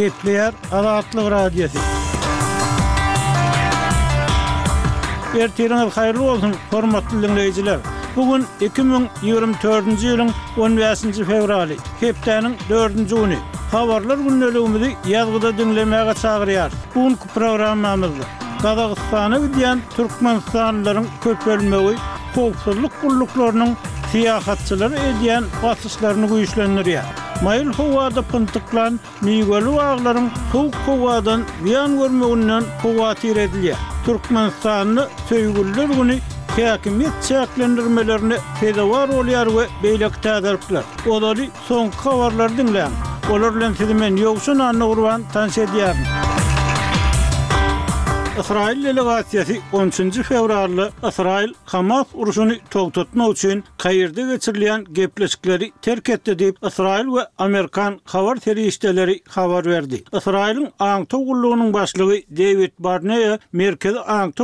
[0.00, 1.78] Kepler Araatlı Radyosu.
[5.38, 7.78] Ertirin hayırlı olsun hormatly dinleyijiler.
[8.16, 13.38] Bugun 2024-nji ýylyň 15-nji fevraly, hepdeniň 4-nji güni.
[13.72, 16.70] Habarlar günnäligimizi ýazgyda dinlemäge çagyrýar.
[16.94, 17.02] Bu
[17.34, 18.10] programmamyz
[18.62, 21.92] Gadagystany diýen türkmen sanlarynyň köp bölmegi,
[22.34, 23.70] howpsuzlyk gullyklarynyň
[24.12, 27.19] siýahatçylaryny diýen basyşlaryny goýuşlandyrýar.
[27.44, 33.74] Mayıl huvada pıntıklan, miğveli vağların soğuk huvadan viyan görmeğinden huvati redilye.
[34.06, 36.18] Türkmenistanlı sövgüldür günü
[36.66, 40.84] hakimiyet çeklendirmelerine fedavar oluyar ve beylek tadarıklar.
[41.06, 42.90] Oları son kavarlar dinleyen.
[43.32, 45.58] Olarlan sizimen yoksun anı urvan tanş
[48.40, 56.66] Israil delegasiýasy 13-nji fevralda Israil Hamas uruşyny togtatmak üçin Kairde geçirilýän gepleşikleri terk etdi diýip
[56.68, 59.96] Israil we Amerikan habar terişdeleri habar berdi.
[60.12, 64.42] Israilň aňty gullugynyň başlygy David Barney Merkez merkezi aňty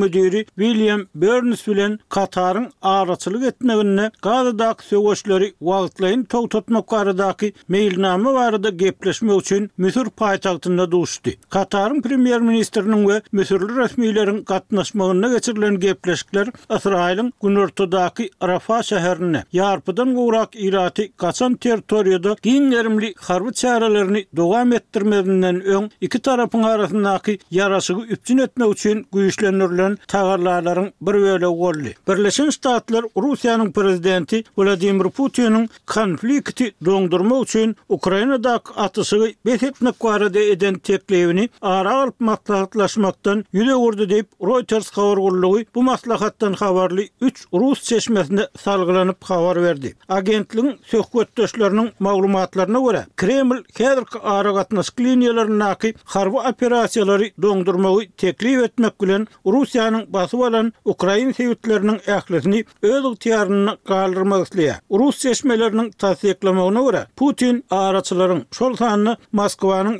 [0.00, 9.40] müdiri William Burns bilen Kataryň araçylyk etmegine gazadaky söwüşleri wagtlaýyn togtatmak baradaky meýilnamy barada gepleşmek
[9.40, 11.30] üçin müsür paýtagtynda duşdy.
[11.50, 19.40] Kataryň premier ministrini we Mesirli resmilerin katnaşmağına geçirilen gepleşikler Israel'in günortodaki Arafa şəhərinə.
[19.52, 27.38] yarpıdan uğrak irati kaçan teritoriyada giyin erimli xarbi çarelerini doğam ettirmedinden ön iki tarafın arasındaki
[27.50, 31.94] yarasıgı üpçün etme üçün güyüşlenirilen tağarlarların bir vele uolli.
[32.08, 41.48] Birleşen statlar Rusiyanın prezidenti Vladimir Putin'in konflikti dondurma uçun Ukrayna'daki atısıgı betetnik varada eden teklevini
[41.62, 47.82] ara alp matlahatlaşmak maslahattan yüle vurdu deyip Reuters kavar gulluğu bu maslahattan kavarlı 3 Rus
[47.82, 49.94] çeşmesine salgılanıp kavar verdi.
[50.08, 58.98] Agentliğin sökkuat döşlerinin mağlumatlarına göre Kreml kedir aragatna skliniyelerini naki harbu operasyaları dondurmağı teklif etmek
[58.98, 67.06] gülen Rusya'nın basu alan Ukrayin seyitlerinin ehlisini öz tiyarini kalirini kalirini Rus kalirini kalirini kalirini
[67.16, 69.98] Putin kalirini kalirini kalirini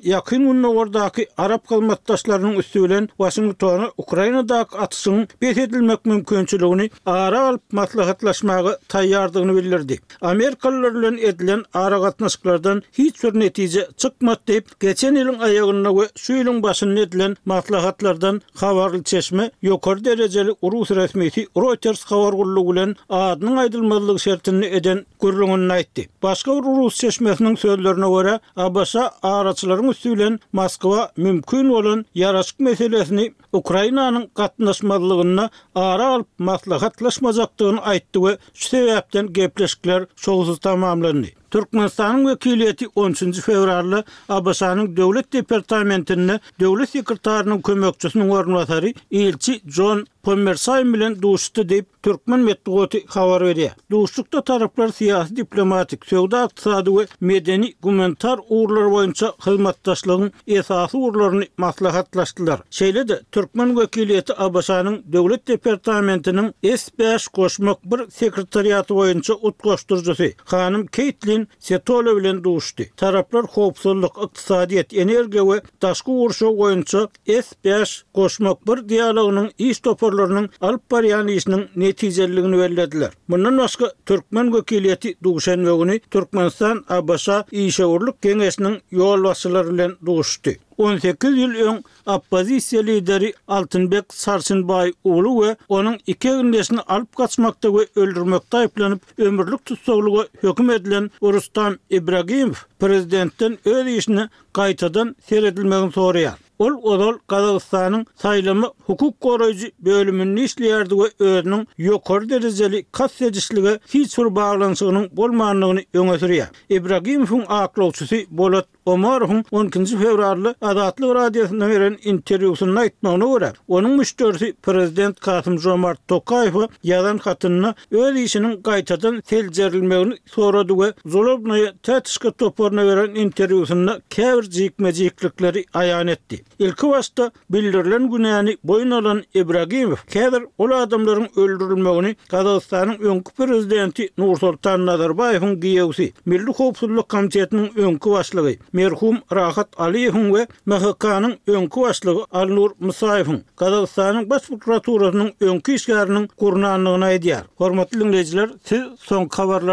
[1.67, 9.99] kalirini kalirini bilen Washingtona Ukrainada atysyň bet edilmek mümkinçiligini ara alyp maslahatlaşmagy taýýardygyny bildirdi.
[10.21, 16.63] Amerikalylar bilen edilen ara gatnaşyklardan hiç bir netije çykmady diýip geçen ýylyň aýagyna we süýlüň
[16.63, 24.67] başynda edilen maslahatlardan habarly çeşme ýokary derejeli urus resmiýeti Reuters habarlygy bilen adynyň aýdylmazlygy şertini
[24.67, 26.07] eden görüňini aýtdy.
[26.23, 32.94] Başga bir urus çeşmesiniň sözlerine görä ABŞ araçlaryň üstü bilen Moskwa mümkin bolan ýaraşyk mesele
[32.95, 33.25] döwletini
[33.61, 35.45] Ukrainanyň gatnaşmalygyna
[35.87, 41.31] ara alyp maslahatlaşmazakdygyny aýtdy we şu sebäpden gepleşikler şolsuz tamamlandy.
[41.55, 43.41] Türkmenistan'ın vekiliyeti 13.
[43.41, 52.41] fevrarlı Abasa'nın devlet departamentinde devlet sekretarının kömökçüsünün ornuatari ilçi John Pomersay bilen duşdu deyip Türkmen
[52.41, 53.73] metduğoti xavar veriye.
[53.91, 62.61] Duşlukta taraflar siyasi, diplomatik, sevda aktisadi ve medeni, gumentar uğurlar boyunca hizmettaşlığın esası uğurlarını maslahatlaştılar.
[62.71, 70.25] Şeyle de Türkmen vekiliyeti Abasa'nın devlet departamentinin S5 koşmak bir sekretariyatı boyunca utkoşturcusu.
[70.45, 72.87] Hanım Keitlin Setola bilen duşdy.
[73.01, 77.03] Taraplar howpsuzlyk, iqtisadiýet, energiýa we daşky urşa goýunça
[77.39, 83.13] S5 goşmak bir dialogynyň iş toparlarynyň alp baryanyşynyň netijeligini berlediler.
[83.29, 87.81] Mundan başga türkmen gökeliýeti duşan we ony türkmenistan ABŞ-a iş
[88.25, 90.57] kengesiniň ýol bilen duşdy.
[90.79, 91.81] 18 ýyl öň
[92.15, 99.65] oppozisiýa lideri Altynbek Sarsynbay ulu we onuň iki gündesini alyp gaçmakda we öldürmekde aýplanyp ömürlik
[99.67, 106.37] tutsaglyga hökm edilen Rustam Ibragimow prezidentten öz işini gaýtadan seredilmegini soraýar.
[106.59, 114.35] Ol ol Kazakstanyň saýlamy hukuk goraýjy bölümini işleýärdi we öňüň ýokur derejeli kassedişligi hiç sur
[114.35, 116.49] baglanyşygynyň bolmagynyň öňe sürýär.
[116.71, 125.21] Ibragimowyň aklawçysy Bolat Omarhun 12-nji fevrarly Azatly radiosuna beren interwýusyna aýtmagyna görä, onuň müşterisi prezident
[125.21, 133.17] Kasym Jomart Tokaýew ýazan hatyny öz işiniň gaýtadan seljerilmegini sorady we Zolobnaya tätişki toporuna beren
[133.17, 136.43] interwýusunda käbir jikmejiklikleri aýan etdi.
[136.59, 144.85] Ilki wagtda bildirilen günäni boyun alan Ibragimow käbir ol adamlaryň öldürilmegini Kazakstanyň öňkü prezidenti Nursultan
[144.87, 152.71] Nazarbayewiň giýewsi Milli Howpsuzlyk Komitetiniň öňkü başlygy merhum Rahat Aliyevun ve MHK'nın önkü başlığı Alnur
[152.81, 157.43] Musayevun, Kazakistan'ın baş prokuraturasının önkü işgarının kurnanlığına ediyar.
[157.57, 159.65] Hormatlı dinleyiciler, siz son kavarlar